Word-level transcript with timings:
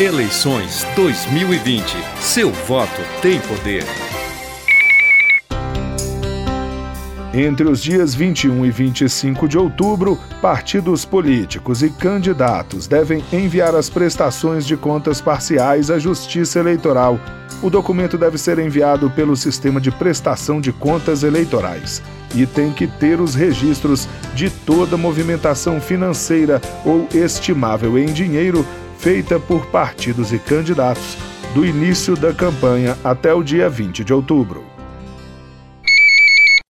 Eleições 0.00 0.84
2020. 0.96 1.84
Seu 2.20 2.50
voto 2.50 3.00
tem 3.22 3.38
poder. 3.42 3.84
Entre 7.32 7.70
os 7.70 7.80
dias 7.80 8.12
21 8.12 8.66
e 8.66 8.72
25 8.72 9.46
de 9.46 9.56
outubro, 9.56 10.18
partidos 10.42 11.04
políticos 11.04 11.80
e 11.80 11.90
candidatos 11.90 12.88
devem 12.88 13.22
enviar 13.32 13.76
as 13.76 13.88
prestações 13.88 14.66
de 14.66 14.76
contas 14.76 15.20
parciais 15.20 15.92
à 15.92 15.98
Justiça 16.00 16.58
Eleitoral. 16.58 17.20
O 17.62 17.70
documento 17.70 18.18
deve 18.18 18.36
ser 18.36 18.58
enviado 18.58 19.08
pelo 19.10 19.36
Sistema 19.36 19.80
de 19.80 19.92
Prestação 19.92 20.60
de 20.60 20.72
Contas 20.72 21.22
Eleitorais 21.22 22.02
e 22.34 22.46
tem 22.46 22.72
que 22.72 22.88
ter 22.88 23.20
os 23.20 23.36
registros 23.36 24.08
de 24.34 24.50
toda 24.50 24.96
movimentação 24.96 25.80
financeira 25.80 26.60
ou 26.84 27.06
estimável 27.14 27.96
em 27.96 28.06
dinheiro 28.06 28.66
feita 29.04 29.38
por 29.38 29.66
partidos 29.66 30.32
e 30.32 30.38
candidatos 30.38 31.18
do 31.52 31.66
início 31.66 32.16
da 32.16 32.32
campanha 32.32 32.96
até 33.04 33.34
o 33.34 33.42
dia 33.42 33.68
20 33.68 34.02
de 34.02 34.14
outubro. 34.14 34.73